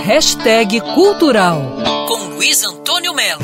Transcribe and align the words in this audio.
Hashtag 0.00 0.80
Cultural 0.94 1.76
com 2.08 2.34
Luiz 2.34 2.64
Antônio 2.64 3.14
Melo. 3.14 3.42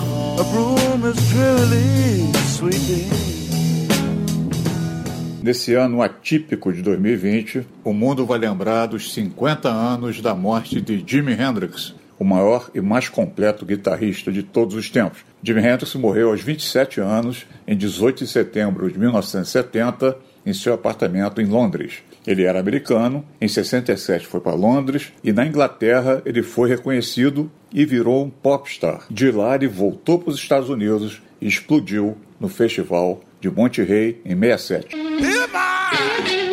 Nesse 5.40 5.74
ano 5.74 6.02
atípico 6.02 6.72
de 6.72 6.82
2020, 6.82 7.64
o 7.84 7.92
mundo 7.92 8.26
vai 8.26 8.38
lembrar 8.38 8.86
dos 8.86 9.12
50 9.12 9.68
anos 9.68 10.20
da 10.20 10.34
morte 10.34 10.80
de 10.80 11.04
Jimi 11.06 11.32
Hendrix, 11.32 11.94
o 12.18 12.24
maior 12.24 12.70
e 12.74 12.80
mais 12.80 13.08
completo 13.08 13.64
guitarrista 13.64 14.32
de 14.32 14.42
todos 14.42 14.74
os 14.74 14.90
tempos. 14.90 15.20
Jimi 15.40 15.60
Hendrix 15.60 15.94
morreu 15.94 16.30
aos 16.30 16.40
27 16.40 17.00
anos, 17.00 17.46
em 17.68 17.76
18 17.76 18.24
de 18.24 18.30
setembro 18.30 18.90
de 18.90 18.98
1970, 18.98 20.16
em 20.48 20.54
seu 20.54 20.74
apartamento 20.74 21.40
em 21.40 21.46
Londres. 21.46 22.02
Ele 22.26 22.44
era 22.44 22.58
americano, 22.58 23.24
em 23.40 23.48
67 23.48 24.26
foi 24.26 24.40
para 24.40 24.54
Londres 24.54 25.12
e 25.22 25.32
na 25.32 25.46
Inglaterra 25.46 26.22
ele 26.24 26.42
foi 26.42 26.68
reconhecido 26.68 27.50
e 27.72 27.84
virou 27.84 28.24
um 28.24 28.30
popstar. 28.30 29.04
De 29.10 29.30
lá 29.30 29.54
ele 29.54 29.68
voltou 29.68 30.18
para 30.18 30.30
os 30.30 30.36
Estados 30.36 30.68
Unidos 30.68 31.22
e 31.40 31.46
explodiu 31.46 32.16
no 32.40 32.48
festival 32.48 33.20
de 33.40 33.50
Monterrey 33.50 34.20
em 34.24 34.38
67. 34.38 36.47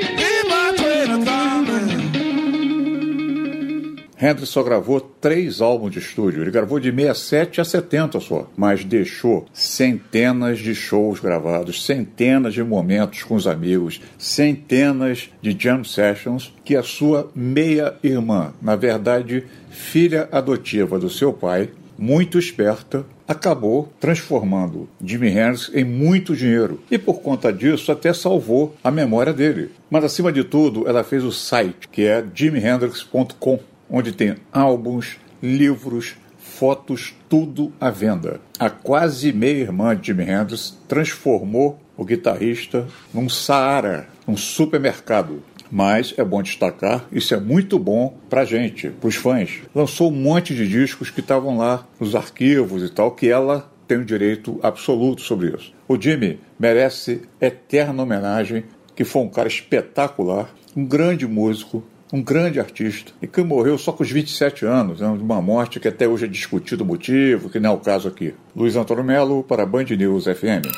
Hendrix 4.25 4.49
só 4.49 4.63
gravou 4.63 4.99
três 4.99 5.61
álbuns 5.61 5.91
de 5.91 5.99
estúdio. 5.99 6.41
Ele 6.41 6.52
gravou 6.52 6.79
de 6.79 6.91
67 6.91 7.61
a 7.61 7.66
70 7.66 8.20
só, 8.20 8.49
mas 8.57 8.83
deixou 8.83 9.45
centenas 9.53 10.59
de 10.59 10.73
shows 10.73 11.20
gravados, 11.20 11.85
centenas 11.85 12.53
de 12.53 12.63
momentos 12.63 13.23
com 13.23 13.35
os 13.35 13.47
amigos, 13.47 14.02
centenas 14.17 15.30
de 15.41 15.55
jam 15.57 15.83
sessions 15.83 16.53
que 16.63 16.75
a 16.75 16.83
sua 16.83 17.30
meia-irmã, 17.35 18.53
na 18.61 18.75
verdade, 18.75 19.45
filha 19.69 20.27
adotiva 20.31 20.97
do 20.97 21.09
seu 21.09 21.31
pai, 21.31 21.69
muito 21.97 22.38
esperta, 22.38 23.05
acabou 23.27 23.91
transformando 24.00 24.88
Jimi 25.03 25.30
Hendrix 25.30 25.72
em 25.73 25.83
muito 25.83 26.35
dinheiro 26.35 26.80
e 26.91 26.97
por 26.97 27.22
conta 27.22 27.52
disso 27.52 27.91
até 27.91 28.13
salvou 28.13 28.75
a 28.83 28.91
memória 28.91 29.33
dele. 29.33 29.72
Mas 29.89 30.03
acima 30.03 30.31
de 30.31 30.44
tudo, 30.44 30.88
ela 30.88 31.03
fez 31.03 31.23
o 31.23 31.31
site 31.31 31.88
que 31.89 32.05
é 32.05 32.23
jimihendrix.com 32.33 33.59
onde 33.89 34.11
tem 34.11 34.36
álbuns, 34.52 35.17
livros, 35.41 36.16
fotos, 36.38 37.14
tudo 37.28 37.73
à 37.80 37.89
venda. 37.89 38.39
A 38.58 38.69
quase 38.69 39.33
meia-irmã 39.33 39.95
de 39.95 40.08
Jimi 40.08 40.23
Hendrix 40.23 40.78
transformou 40.88 41.80
o 41.97 42.06
guitarrista 42.06 42.88
num 43.13 43.28
Saara, 43.28 44.08
um 44.28 44.38
supermercado. 44.38 45.44
Mas 45.72 46.13
é 46.17 46.23
bom 46.23 46.41
destacar, 46.44 47.06
isso 47.11 47.33
é 47.33 47.39
muito 47.39 47.80
bom 47.80 48.16
pra 48.30 48.45
gente, 48.45 48.89
pros 48.89 49.16
fãs. 49.16 49.61
Lançou 49.73 50.11
um 50.11 50.16
monte 50.16 50.56
de 50.56 50.67
discos 50.67 51.09
que 51.09 51.22
estavam 51.22 51.58
lá 51.58 51.88
nos 52.00 52.16
arquivos 52.16 52.83
e 52.83 52.89
tal, 52.89 53.11
que 53.11 53.28
ela 53.28 53.69
tem 53.88 53.97
o 53.97 54.06
direito 54.06 54.59
absoluto 54.61 55.22
sobre 55.22 55.56
isso. 55.56 55.73
O 55.88 56.00
Jimmy 56.00 56.39
merece 56.59 57.23
eterna 57.41 58.03
homenagem, 58.03 58.63
que 58.95 59.03
foi 59.03 59.23
um 59.23 59.30
cara 59.30 59.47
espetacular, 59.47 60.53
um 60.75 60.86
grande 60.86 61.28
músico, 61.28 61.83
um 62.14 62.22
grande 62.22 62.59
artista, 62.59 63.11
e 63.22 63.28
que 63.28 63.42
morreu 63.42 63.78
só 63.78 63.92
com 63.92 64.03
os 64.03 64.11
27 64.11 64.66
anos, 64.66 65.00
né, 65.00 65.08
uma 65.08 65.42
morte 65.42 65.80
que 65.80 65.88
até 65.88 66.08
hoje 66.08 66.25
é 66.25 66.28
discutido 66.28 66.84
o 66.84 66.88
motivo, 66.88 67.50
que 67.50 67.59
não 67.59 67.72
é 67.72 67.73
o 67.73 67.78
caso 67.78 68.08
aqui. 68.08 68.34
Luiz 68.56 68.75
Antônio 68.75 69.03
Melo 69.03 69.44
para 69.44 69.64
a 69.64 69.66
Band 69.66 69.86
News 69.86 70.25
FM. 70.25 70.70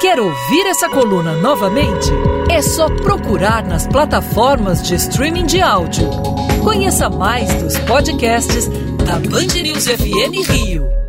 Quer 0.00 0.20
ouvir 0.20 0.66
essa 0.66 0.88
coluna 0.88 1.34
novamente? 1.40 2.10
É 2.50 2.60
só 2.60 2.88
procurar 2.88 3.64
nas 3.66 3.86
plataformas 3.86 4.82
de 4.82 4.96
streaming 4.96 5.46
de 5.46 5.60
áudio. 5.62 6.10
Conheça 6.62 7.08
mais 7.08 7.52
dos 7.62 7.78
podcasts 7.80 8.68
da 9.06 9.18
Band 9.18 9.62
News 9.62 9.86
FM 9.86 10.50
Rio. 10.50 11.03